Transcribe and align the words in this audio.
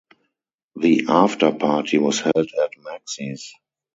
The 0.77 1.05
after 1.09 1.51
party 1.51 1.99
was 1.99 2.21
held 2.21 2.49
at 2.63 2.71
Maxy's. 2.79 3.53